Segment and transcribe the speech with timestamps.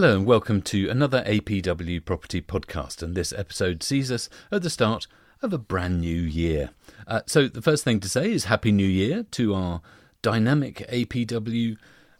[0.00, 3.02] Hello and welcome to another APW Property podcast.
[3.02, 5.08] And this episode sees us at the start
[5.42, 6.70] of a brand new year.
[7.08, 9.82] Uh, so, the first thing to say is Happy New Year to our
[10.22, 11.78] dynamic APW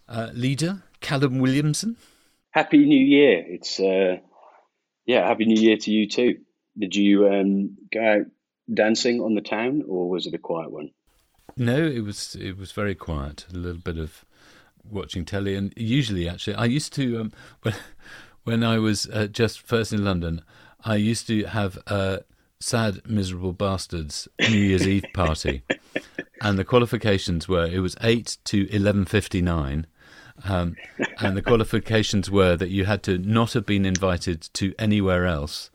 [0.08, 1.96] uh, leader, Callum Williamson.
[2.50, 3.44] Happy New Year.
[3.46, 4.16] It's, uh,
[5.06, 6.38] yeah, Happy New Year to you too.
[6.76, 8.26] Did you um, go out
[8.74, 10.90] dancing on the town or was it a quiet one?
[11.56, 13.46] No, it was it was very quiet.
[13.52, 14.24] A little bit of
[14.90, 17.74] watching telly, and usually, actually, I used to um, when
[18.44, 20.42] when I was uh, just first in London,
[20.84, 22.20] I used to have a
[22.60, 25.62] sad, miserable bastards New Year's Eve party,
[26.40, 29.86] and the qualifications were it was eight to eleven fifty nine.
[30.44, 30.76] Um,
[31.18, 35.68] and the qualifications were that you had to not have been invited to anywhere else,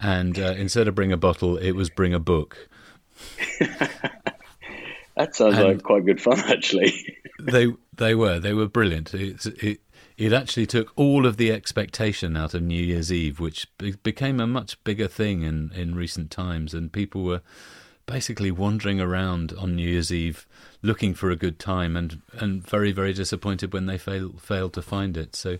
[0.00, 2.68] and uh, instead of bring a bottle, it was bring a book.
[3.60, 7.18] that sounds and like quite good fun, actually.
[7.40, 9.14] They they were they were brilliant.
[9.14, 9.80] It, it
[10.16, 14.40] it actually took all of the expectation out of New Year's Eve, which be- became
[14.40, 17.42] a much bigger thing in in recent times, and people were
[18.06, 20.46] basically wandering around on New Year's Eve
[20.82, 24.82] looking for a good time, and and very very disappointed when they fail, failed to
[24.82, 25.36] find it.
[25.36, 25.58] So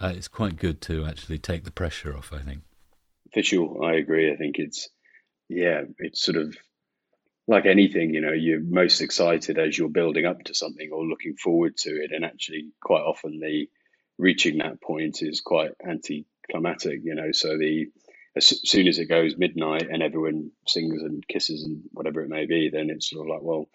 [0.00, 2.32] uh, it's quite good to actually take the pressure off.
[2.32, 2.62] I think.
[3.34, 4.32] For sure, I agree.
[4.32, 4.88] I think it's
[5.48, 6.56] yeah, it's sort of
[7.48, 11.34] like anything, you know, you're most excited as you're building up to something or looking
[11.34, 12.12] forward to it.
[12.12, 13.68] And actually, quite often, the
[14.18, 17.32] reaching that point is quite anticlimactic, you know.
[17.32, 17.86] So, the
[18.36, 22.44] as soon as it goes midnight and everyone sings and kisses and whatever it may
[22.44, 23.68] be, then it's sort of like, well,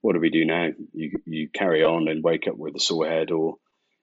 [0.00, 0.70] what do we do now?
[0.94, 3.56] You, you carry on and wake up with a sore head or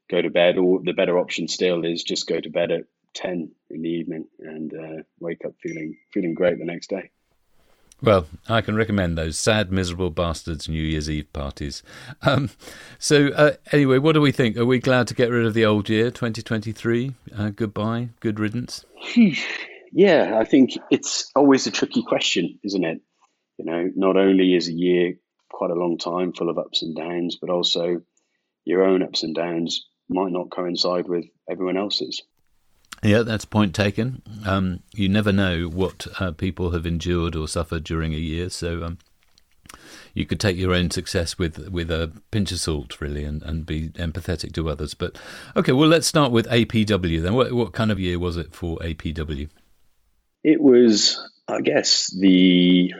[0.09, 2.83] go to bed, or the better option still is just go to bed at
[3.15, 7.09] 10 in the evening and uh, wake up feeling feeling great the next day.
[8.05, 11.81] Well, I can recommend those sad, miserable bastards New Year's Eve parties.
[12.21, 12.49] Um,
[12.97, 14.57] so, uh, anyway, what do we think?
[14.57, 17.13] Are we glad to get rid of the old year, 2023?
[17.35, 18.83] Uh, goodbye, good riddance?
[19.91, 23.01] yeah, I think it's always a tricky question, isn't it?
[23.57, 25.13] You know, not only is a year
[25.49, 28.01] quite a long time full of ups and downs, but also
[28.65, 32.23] your own ups and downs might not coincide with everyone else's.
[33.03, 34.21] Yeah, that's point taken.
[34.45, 38.83] Um, you never know what uh, people have endured or suffered during a year, so
[38.83, 38.97] um,
[40.13, 43.65] you could take your own success with with a pinch of salt, really, and, and
[43.65, 44.93] be empathetic to others.
[44.93, 45.17] But
[45.55, 47.33] okay, well, let's start with APW then.
[47.35, 49.49] What what kind of year was it for APW?
[50.43, 52.93] It was, I guess, the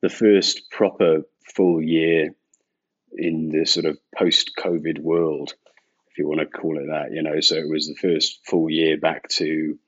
[0.00, 1.22] the first proper
[1.54, 2.34] full year
[3.12, 5.54] in the sort of post COVID world
[6.18, 7.12] you want to call it that.
[7.12, 9.78] You know, so it was the first full year back to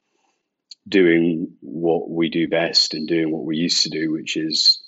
[0.89, 4.83] doing what we do best and doing what we used to do, which is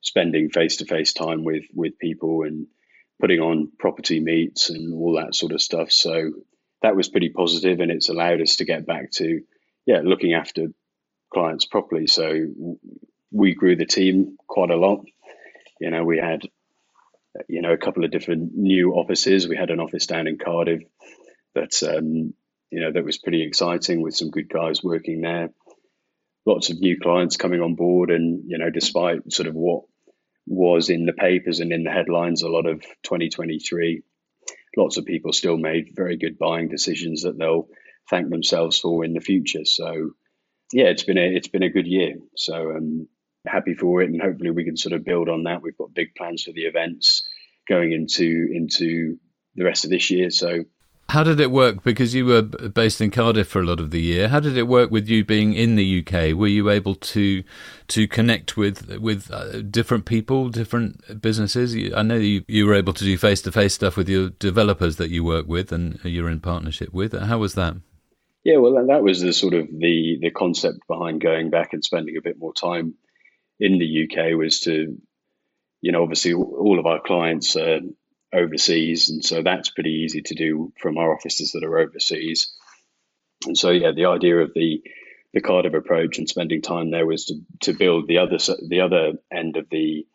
[0.00, 2.66] spending face to face time with with people and
[3.20, 5.90] putting on property meets and all that sort of stuff.
[5.90, 6.32] So
[6.82, 9.40] that was pretty positive, and it's allowed us to get back to
[9.86, 10.68] yeah looking after
[11.32, 12.06] clients properly.
[12.06, 12.46] So
[13.32, 15.04] we grew the team quite a lot.
[15.80, 16.42] You know, we had
[17.48, 19.48] you know, a couple of different new offices.
[19.48, 20.82] We had an office down in Cardiff
[21.54, 22.34] that, um,
[22.70, 25.50] you know, that was pretty exciting with some good guys working there.
[26.46, 29.84] Lots of new clients coming on board, and you know, despite sort of what
[30.46, 34.02] was in the papers and in the headlines, a lot of 2023,
[34.76, 37.68] lots of people still made very good buying decisions that they'll
[38.10, 39.64] thank themselves for in the future.
[39.64, 40.10] So,
[40.72, 42.16] yeah, it's been a it's been a good year.
[42.36, 43.08] So, um,
[43.46, 45.62] happy for it, and hopefully we can sort of build on that.
[45.62, 47.26] We've got big plans for the events
[47.68, 49.18] going into into
[49.54, 50.30] the rest of this year.
[50.30, 50.64] So.
[51.10, 51.84] How did it work?
[51.84, 54.28] Because you were based in Cardiff for a lot of the year.
[54.28, 56.34] How did it work with you being in the UK?
[56.34, 57.44] Were you able to
[57.88, 61.76] to connect with with uh, different people, different businesses?
[61.94, 64.96] I know you, you were able to do face to face stuff with your developers
[64.96, 67.12] that you work with and you're in partnership with.
[67.12, 67.76] How was that?
[68.42, 72.16] Yeah, well, that was the sort of the the concept behind going back and spending
[72.16, 72.94] a bit more time
[73.60, 74.96] in the UK was to,
[75.80, 77.80] you know, obviously all of our clients are
[78.32, 82.52] overseas, and so that's pretty easy to do from our offices that are overseas.
[83.46, 84.82] And so, yeah, the idea of the
[85.32, 88.38] the Cardiff approach and spending time there was to, to build the other
[88.68, 90.06] the other end of the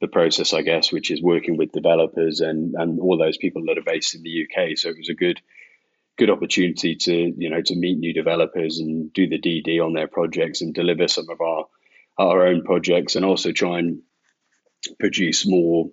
[0.00, 3.78] the process, I guess, which is working with developers and and all those people that
[3.78, 4.76] are based in the UK.
[4.76, 5.40] So it was a good
[6.18, 10.08] good opportunity to you know to meet new developers and do the DD on their
[10.08, 11.66] projects and deliver some of our
[12.18, 14.00] our own projects and also try and
[14.98, 15.90] produce more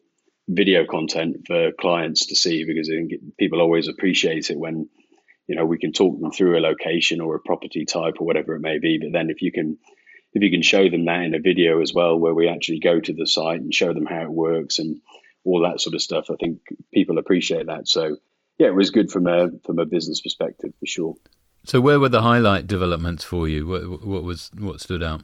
[0.47, 2.91] video content for clients to see because
[3.39, 4.89] people always appreciate it when
[5.47, 8.53] you know we can talk them through a location or a property type or whatever
[8.53, 9.77] it may be but then if you can
[10.33, 12.99] if you can show them that in a video as well where we actually go
[12.99, 14.99] to the site and show them how it works and
[15.45, 16.59] all that sort of stuff i think
[16.93, 18.17] people appreciate that so
[18.57, 21.15] yeah, it was good from a from a business perspective for sure.
[21.65, 23.65] So, where were the highlight developments for you?
[23.65, 25.21] What, what was what stood out?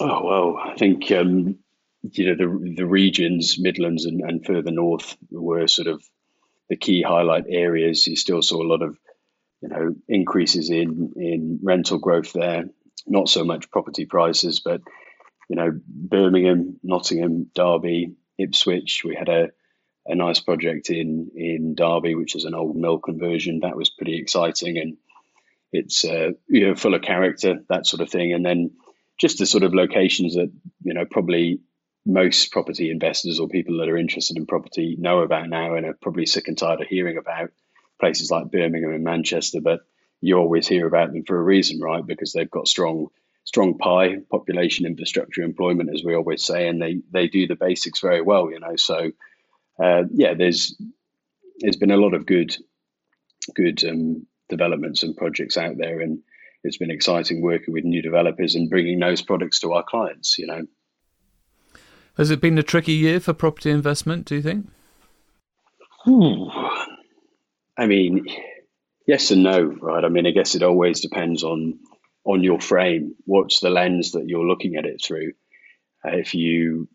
[0.00, 1.58] Oh well, I think um,
[2.02, 6.02] you know the the regions, Midlands and, and further north, were sort of
[6.68, 8.06] the key highlight areas.
[8.06, 8.98] You still saw a lot of
[9.62, 12.64] you know increases in in rental growth there.
[13.06, 14.80] Not so much property prices, but
[15.48, 19.02] you know Birmingham, Nottingham, Derby, Ipswich.
[19.04, 19.50] We had a
[20.06, 23.60] a nice project in in Derby, which is an old mill conversion.
[23.60, 24.96] That was pretty exciting, and
[25.72, 28.32] it's uh, you know full of character, that sort of thing.
[28.32, 28.72] And then
[29.18, 30.50] just the sort of locations that
[30.82, 31.60] you know probably
[32.06, 35.96] most property investors or people that are interested in property know about now and are
[36.02, 37.50] probably sick and tired of hearing about
[37.98, 39.80] places like Birmingham and Manchester, but
[40.20, 42.04] you always hear about them for a reason, right?
[42.04, 43.08] Because they've got strong
[43.44, 48.00] strong pie, population, infrastructure, employment, as we always say, and they they do the basics
[48.00, 48.76] very well, you know.
[48.76, 49.12] So
[49.82, 50.76] uh, yeah, there's
[51.60, 52.56] there's been a lot of good
[53.54, 56.20] good um, developments and projects out there, and
[56.64, 60.38] it's been exciting working with new developers and bringing those products to our clients.
[60.38, 60.66] You know,
[62.16, 64.26] has it been a tricky year for property investment?
[64.26, 64.68] Do you think?
[66.04, 66.48] Hmm.
[67.76, 68.26] I mean,
[69.06, 70.04] yes and no, right?
[70.04, 71.78] I mean, I guess it always depends on
[72.24, 73.14] on your frame.
[73.24, 75.32] What's the lens that you're looking at it through?
[76.04, 76.88] Uh, if you,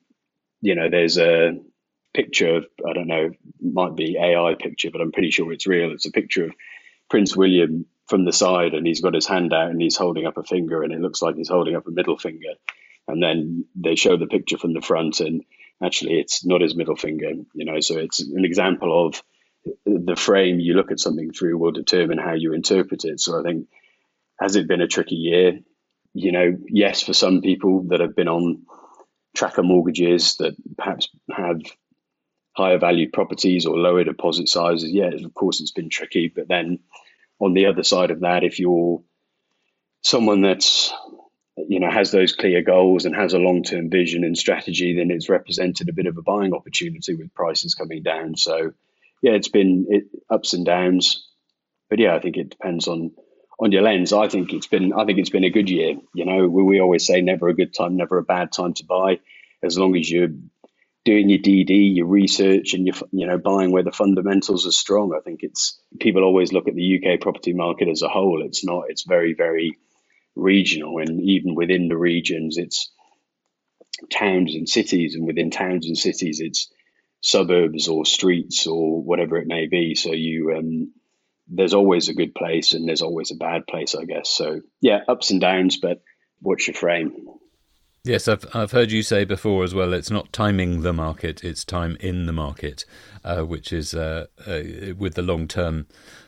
[0.62, 1.60] you know, there's a
[2.14, 3.32] picture of, I don't know,
[3.62, 5.92] might be AI picture, but I'm pretty sure it's real.
[5.92, 6.52] It's a picture of
[7.10, 10.38] Prince William from the side and he's got his hand out and he's holding up
[10.38, 12.54] a finger and it looks like he's holding up a middle finger.
[13.08, 15.44] And then they show the picture from the front and
[15.84, 19.22] actually it's not his middle finger, you know, so it's an example of
[19.86, 23.20] the frame you look at something through will determine how you interpret it.
[23.20, 23.68] So I think,
[24.40, 25.60] has it been a tricky year?
[26.14, 28.64] You know, yes, for some people that have been on
[29.36, 31.62] tracker mortgages that perhaps have
[32.56, 36.32] higher value properties or lower deposit sizes, yeah, of course it's been tricky.
[36.34, 36.80] But then
[37.40, 39.02] on the other side of that, if you're
[40.02, 40.94] someone that's
[41.58, 45.12] you know has those clear goals and has a long term vision and strategy, then
[45.12, 48.36] it's represented a bit of a buying opportunity with prices coming down.
[48.36, 48.72] So
[49.22, 51.28] yeah, it's been it, ups and downs,
[51.90, 53.12] but yeah, I think it depends on
[53.60, 54.14] on your lens.
[54.14, 55.96] I think it's been I think it's been a good year.
[56.14, 58.86] You know, we, we always say never a good time, never a bad time to
[58.86, 59.20] buy,
[59.64, 60.30] as long as you're
[61.10, 65.12] doing your DD, your research, and your you know buying where the fundamentals are strong.
[65.18, 68.44] I think it's people always look at the UK property market as a whole.
[68.46, 68.86] It's not.
[68.90, 69.80] It's very very
[70.36, 72.92] regional, and even within the regions, it's
[74.12, 76.72] towns and cities, and within towns and cities, it's
[77.22, 79.96] suburbs or streets or whatever it may be.
[79.96, 80.94] So you um,
[81.48, 84.30] there's always a good place and there's always a bad place, I guess.
[84.30, 86.04] So yeah, ups and downs, but
[86.40, 87.26] what's your frame?
[88.04, 89.94] Yes, I've I've heard you say before as well.
[89.94, 92.86] It's not timing the market; it's time in the market,
[93.26, 95.86] uh, which is uh, uh, with the long term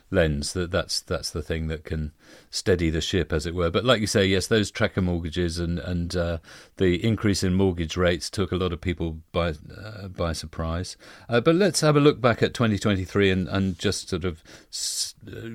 [0.09, 0.51] lens.
[0.51, 2.11] That that's that's the thing that can
[2.49, 3.69] steady the ship, as it were.
[3.69, 6.37] But like you say, yes, those tracker mortgages and and uh,
[6.75, 10.97] the increase in mortgage rates took a lot of people by uh, by surprise.
[11.29, 14.43] Uh, but let's have a look back at 2023 and and just sort of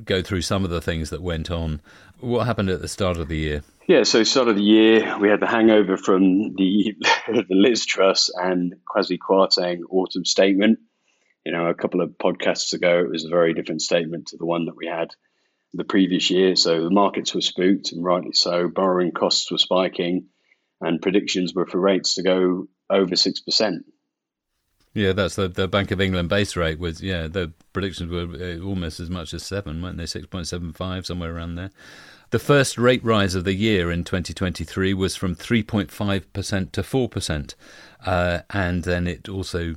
[0.05, 1.83] go through some of the things that went on.
[2.21, 3.63] What happened at the start of the year?
[3.87, 6.97] Yeah, so start of the year, we had the hangover from the
[7.29, 10.79] the Liz Truss and Kwasi Kwarteng autumn statement.
[11.45, 14.47] You know, a couple of podcasts ago, it was a very different statement to the
[14.47, 15.11] one that we had
[15.73, 16.57] the previous year.
[16.57, 18.69] So the markets were spooked, and rightly so.
[18.69, 20.27] Borrowing costs were spiking,
[20.81, 23.85] and predictions were for rates to go over six percent.
[24.97, 28.65] Yeah, that's the the Bank of England base rate was yeah the predictions were uh,
[28.65, 30.07] almost as much as seven, weren't they?
[30.07, 31.71] Six point seven five, somewhere around there.
[32.31, 37.55] The first rate rise of the year in 2023 was from 3.5% to 4%.
[38.05, 39.77] Uh, and then it also,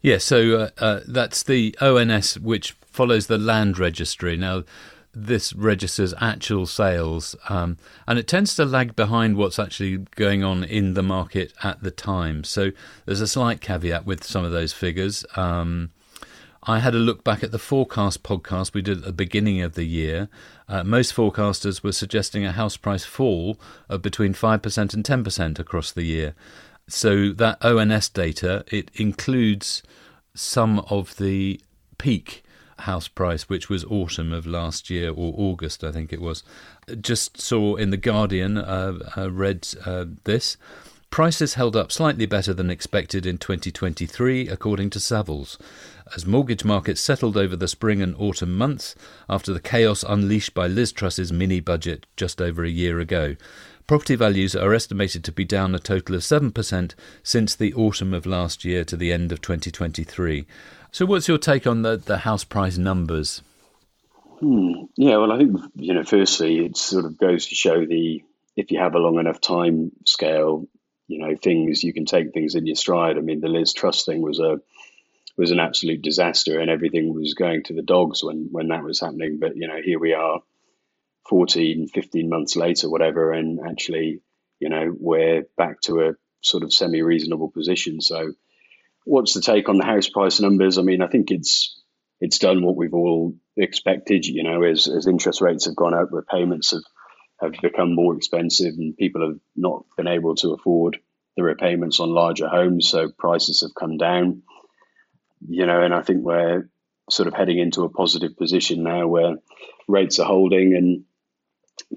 [0.02, 4.38] Yeah, so uh, uh, that's the ONS, which follows the land registry.
[4.38, 4.64] Now,
[5.16, 10.64] this registers actual sales, um, and it tends to lag behind what's actually going on
[10.64, 12.44] in the market at the time.
[12.44, 12.72] So
[13.06, 15.26] there's a slight caveat with some of those figures.
[15.36, 15.92] Um,
[16.68, 19.76] I had a look back at the forecast podcast we did at the beginning of
[19.76, 20.30] the year.
[20.68, 25.92] Uh, most forecasters were suggesting a house price fall of between 5% and 10% across
[25.92, 26.34] the year.
[26.88, 29.84] So that ONS data, it includes
[30.34, 31.62] some of the
[31.98, 32.44] peak
[32.80, 36.44] house price, which was autumn of last year or August, I think it was.
[37.02, 40.58] Just saw in The Guardian, uh, uh, read uh, this.
[41.10, 45.58] Prices held up slightly better than expected in 2023, according to Savills,
[46.14, 48.96] as mortgage markets settled over the spring and autumn months
[49.30, 53.38] after the chaos unleashed by Liz Truss's mini budget just over a year ago.
[53.88, 58.26] Property values are estimated to be down a total of 7% since the autumn of
[58.26, 60.46] last year to the end of 2023.
[60.96, 63.42] So, what's your take on the, the house price numbers?
[64.40, 64.86] Hmm.
[64.96, 68.24] Yeah, well, I think, you know, firstly, it sort of goes to show the
[68.56, 70.70] if you have a long enough time scale,
[71.10, 73.18] you know things you can take things in your stride.
[73.18, 74.62] I mean, the Liz Truss thing was a
[75.36, 79.02] was an absolute disaster, and everything was going to the dogs when when that was
[79.02, 79.38] happening.
[79.38, 80.40] But you know, here we are,
[81.28, 84.22] 14, 15 months later, whatever, and actually,
[84.62, 88.00] you know, we're back to a sort of semi reasonable position.
[88.00, 88.32] So,
[89.06, 90.78] what's the take on the house price numbers?
[90.78, 91.82] I mean, I think it's
[92.20, 94.26] it's done what we've all expected.
[94.26, 96.84] You know, as as interest rates have gone up, repayments have
[97.40, 100.98] have become more expensive and people have not been able to afford
[101.38, 102.90] the repayments on larger homes.
[102.90, 104.44] So prices have come down,
[105.48, 106.70] you know, and I think we're
[107.10, 109.36] sort of heading into a positive position now where
[109.88, 111.04] rates are holding and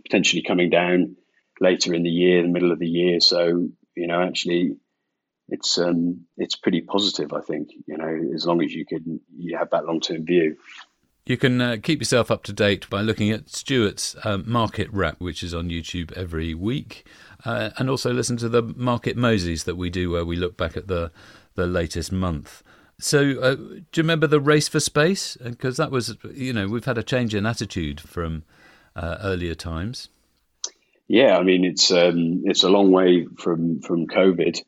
[0.04, 1.16] potentially coming down
[1.60, 3.20] later in the year, the middle of the year.
[3.20, 4.76] So, you know, actually
[5.48, 9.56] it's um it's pretty positive, I think, you know, as long as you can you
[9.56, 10.56] have that long term view.
[11.26, 15.20] You can uh, keep yourself up to date by looking at Stuart's uh, Market Wrap,
[15.20, 17.06] which is on YouTube every week,
[17.44, 20.76] uh, and also listen to the Market Moses that we do, where we look back
[20.76, 21.10] at the
[21.54, 22.62] the latest month.
[23.00, 25.36] So, uh, do you remember the race for space?
[25.36, 28.44] Because that was, you know, we've had a change in attitude from
[28.96, 30.08] uh, earlier times.
[31.06, 34.62] Yeah, I mean, it's um, it's a long way from from COVID.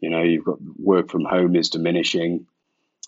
[0.00, 2.46] You know, you've got work from home is diminishing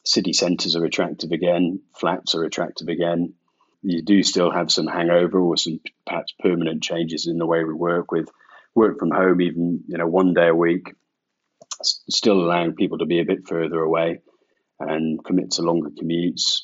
[0.05, 3.35] city centres are attractive again, flats are attractive again.
[3.83, 7.75] You do still have some hangover or some perhaps permanent changes in the way we
[7.75, 8.29] work with
[8.75, 10.95] work from home, even you know one day a week,
[11.83, 14.21] still allowing people to be a bit further away
[14.79, 16.63] and commit to longer commutes.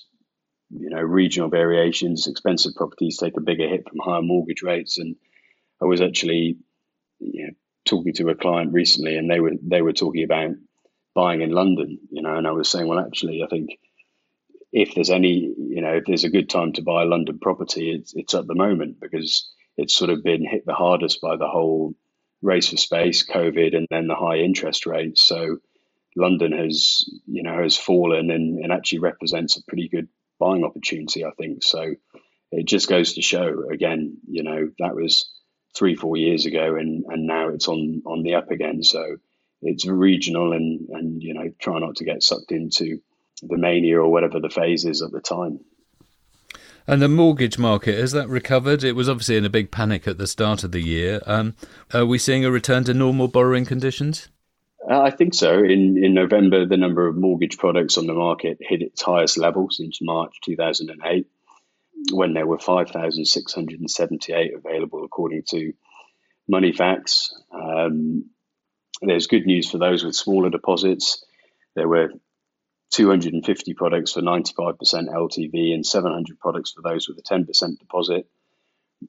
[0.71, 4.99] You know, regional variations, expensive properties take a bigger hit from higher mortgage rates.
[4.99, 5.17] And
[5.83, 6.59] I was actually
[7.21, 7.53] you know,
[7.89, 10.51] talking to a client recently, and they were they were talking about
[11.15, 13.71] buying in London, you know, and I was saying, well, actually, I think
[14.73, 18.15] if there's any, you know, if there's a good time to buy London property, it's,
[18.15, 21.95] it's at the moment because it's sort of been hit the hardest by the whole
[22.43, 25.27] race for space, COVID, and then the high interest rates.
[25.27, 25.59] So
[26.15, 31.25] London has, you know, has fallen and, and actually represents a pretty good buying opportunity,
[31.25, 31.65] I think.
[31.65, 31.95] So
[32.53, 35.31] it just goes to show again, you know, that was
[35.79, 38.83] three, four years ago, and and now it's on on the up again.
[38.83, 39.17] So
[39.63, 43.01] it's regional and and you know try not to get sucked into
[43.43, 45.61] the mania or whatever the phase is at the time.
[46.87, 48.83] And the mortgage market has that recovered?
[48.83, 51.21] It was obviously in a big panic at the start of the year.
[51.27, 51.55] Um,
[51.93, 54.29] are we seeing a return to normal borrowing conditions?
[54.91, 55.59] Uh, I think so.
[55.59, 59.69] In in November, the number of mortgage products on the market hit its highest level
[59.71, 61.27] since March 2008,
[62.13, 65.73] when there were 5,678 available, according to
[66.51, 67.31] Moneyfacts.
[67.53, 68.31] Um,
[69.03, 71.25] there's good news for those with smaller deposits.
[71.75, 72.11] There were
[72.93, 78.29] 250 products for 95% LTV and 700 products for those with a 10% deposit.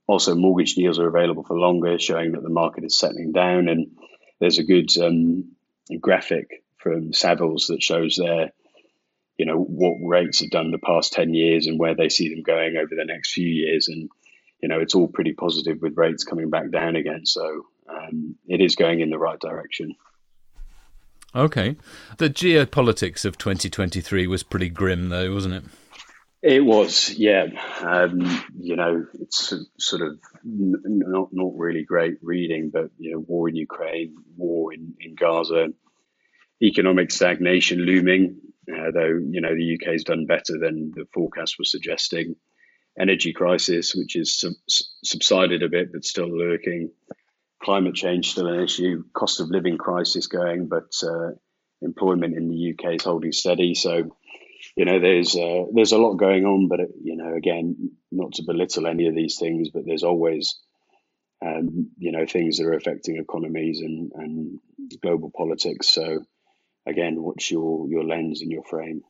[0.05, 3.67] Also, mortgage deals are available for longer, showing that the market is settling down.
[3.69, 3.98] And
[4.39, 5.55] there's a good um,
[6.00, 8.51] graphic from Savills that shows there,
[9.39, 12.43] you know, what rates have done the past 10 years and where they see them
[12.43, 13.88] going over the next few years.
[13.88, 14.10] And,
[14.62, 17.25] you know, it's all pretty positive with rates coming back down again.
[17.25, 19.96] So um, it is going in the right direction.
[21.34, 21.77] Okay.
[22.17, 25.63] The geopolitics of 2023 was pretty grim, though, wasn't it?
[26.41, 27.46] It was, yeah.
[27.79, 33.50] Um, you know, it's sort of not not really great reading, but you know, war
[33.50, 35.67] in Ukraine, war in, in Gaza,
[36.62, 38.38] economic stagnation looming.
[38.72, 42.36] Uh, though you know the UK has done better than the forecast was suggesting.
[43.00, 44.54] Energy crisis, which has sub-
[45.04, 46.92] subsided a bit but still lurking
[47.62, 51.32] climate change still an issue, cost of living crisis going, but uh,
[51.82, 53.76] employment in the UK is holding steady.
[53.76, 54.16] So,
[54.76, 58.44] you know, there's uh, there's a lot going on, but you know, again, not to
[58.44, 60.58] belittle any of these things, but there's always
[61.46, 64.60] um, you know things that are affecting economies and, and
[65.02, 65.90] global politics.
[65.90, 66.26] So,
[66.89, 69.03] again, what's your your lens and your frame?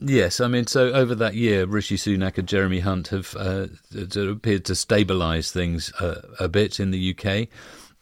[0.00, 4.64] Yes, I mean, so over that year, Rishi Sunak and Jeremy Hunt have uh, appeared
[4.66, 7.48] to stabilise things uh, a bit in the UK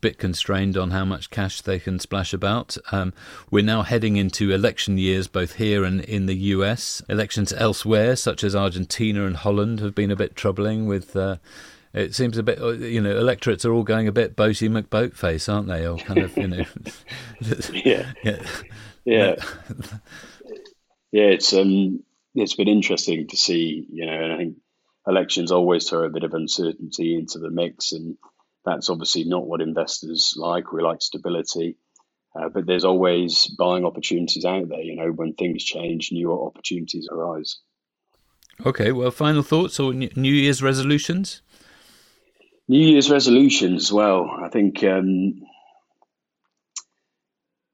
[0.03, 2.77] bit constrained on how much cash they can splash about.
[2.91, 3.15] Um,
[3.51, 7.03] we're now heading into election years, both here and in the US.
[7.09, 10.87] Elections elsewhere, such as Argentina and Holland, have been a bit troubling.
[10.87, 11.37] With uh,
[11.95, 15.53] it seems a bit, uh, you know, electorates are all going a bit boaty McBoatface,
[15.53, 15.87] aren't they?
[15.87, 16.65] Or kind of, you know,
[17.73, 18.43] yeah, yeah,
[19.05, 19.35] yeah.
[21.11, 21.25] yeah.
[21.25, 22.03] It's um,
[22.35, 24.57] it's been interesting to see, you know, and I think
[25.07, 28.17] elections always throw a bit of uncertainty into the mix and
[28.65, 30.73] that's obviously not what investors like.
[30.73, 31.77] We like stability.
[32.35, 34.81] Uh, but there's always buying opportunities out there.
[34.81, 37.59] You know, when things change, new opportunities arise.
[38.65, 41.43] Okay, well, final thoughts or New Year's resolutions?
[42.73, 43.93] New Year's resolutions.
[43.93, 45.43] Well, I think um,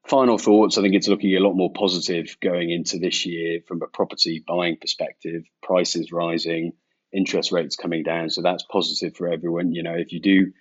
[0.08, 0.76] final thoughts.
[0.76, 4.42] I think it's looking a lot more positive going into this year from a property
[4.44, 5.44] buying perspective.
[5.62, 6.72] Prices rising,
[7.12, 9.72] interest rates coming down, so that's positive for everyone.
[9.72, 10.52] You know, if you do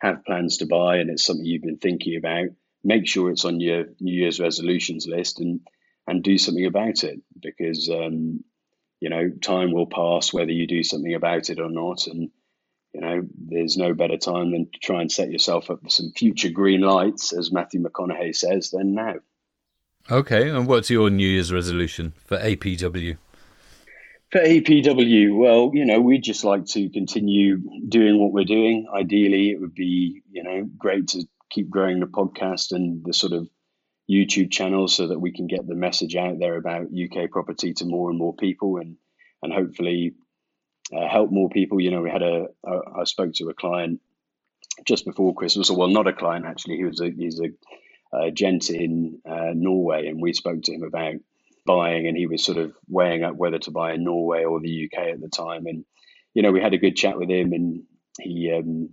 [0.00, 2.46] have plans to buy and it's something you've been thinking about,
[2.82, 5.60] make sure it's on your New Year's resolutions list and
[6.06, 8.42] and do something about it because um,
[9.00, 12.30] you know time will pass whether you do something about it or not, and
[12.92, 16.12] you know there's no better time than to try and set yourself up for some
[16.16, 19.14] future green lights, as Matthew McConaughey says, than now.
[20.10, 23.16] Okay, and what's your New Year's resolution for APW?
[24.30, 27.58] For APW, well, you know, we'd just like to continue
[27.88, 28.88] doing what we're doing.
[28.92, 33.32] Ideally, it would be, you know, great to keep growing the podcast and the sort
[33.32, 33.48] of
[34.10, 37.84] YouTube channel so that we can get the message out there about UK property to
[37.84, 38.96] more and more people and
[39.42, 40.14] and hopefully
[40.94, 41.80] uh, help more people.
[41.80, 44.00] You know, we had a, a I spoke to a client
[44.86, 46.76] just before Christmas, or well, not a client actually.
[46.76, 50.82] He was a he's a, a gent in uh, Norway, and we spoke to him
[50.82, 51.14] about
[51.64, 54.90] buying, and he was sort of weighing up whether to buy in Norway or the
[54.90, 55.66] UK at the time.
[55.66, 55.84] And
[56.34, 57.84] you know, we had a good chat with him, and
[58.20, 58.90] he um,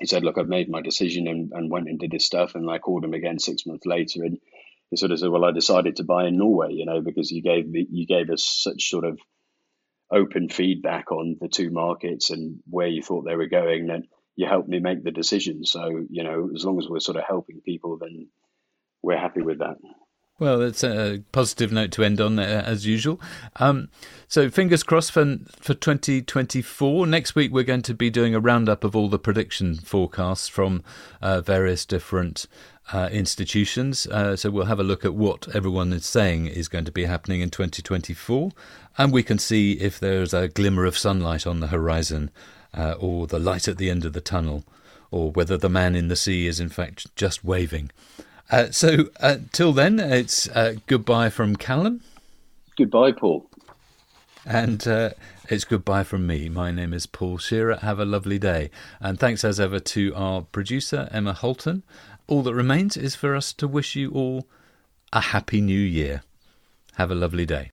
[0.00, 2.54] he said, "Look, I've made my decision," and, and went and did his stuff.
[2.54, 4.38] And I called him again six months later, and
[4.90, 7.42] he sort of said, "Well, I decided to buy in Norway, you know, because you
[7.42, 9.18] gave me, you gave us such sort of
[10.10, 14.46] open feedback on the two markets and where you thought they were going, and you
[14.46, 15.64] helped me make the decision.
[15.64, 18.28] So, you know, as long as we're sort of helping people, then
[19.02, 19.76] we're happy with that."
[20.40, 23.20] Well, it's a positive note to end on, uh, as usual.
[23.56, 23.88] Um,
[24.26, 27.06] so, fingers crossed for for 2024.
[27.06, 30.82] Next week, we're going to be doing a roundup of all the prediction forecasts from
[31.22, 32.48] uh, various different
[32.92, 34.06] uh, institutions.
[34.06, 37.04] Uh, so, we'll have a look at what everyone is saying is going to be
[37.04, 38.52] happening in 2024,
[38.98, 42.30] and we can see if there's a glimmer of sunlight on the horizon
[42.76, 44.64] uh, or the light at the end of the tunnel,
[45.10, 47.90] or whether the man in the sea is in fact just waving.
[48.50, 52.02] Uh, so, uh, till then, it's uh, goodbye from Callum.
[52.76, 53.48] Goodbye, Paul.
[54.44, 55.10] And uh,
[55.48, 56.48] it's goodbye from me.
[56.50, 57.76] My name is Paul Shearer.
[57.76, 58.70] Have a lovely day.
[59.00, 61.82] And thanks as ever to our producer, Emma Holton.
[62.26, 64.48] All that remains is for us to wish you all
[65.12, 66.22] a happy new year.
[66.94, 67.70] Have a lovely day.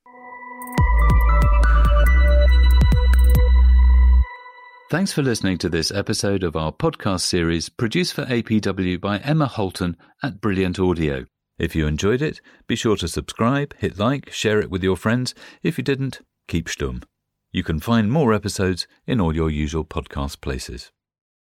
[4.89, 9.47] Thanks for listening to this episode of our podcast series produced for APW by Emma
[9.47, 11.25] Holton at Brilliant Audio.
[11.57, 15.33] If you enjoyed it, be sure to subscribe, hit like, share it with your friends.
[15.63, 17.03] If you didn't, keep stum.
[17.53, 20.91] You can find more episodes in all your usual podcast places.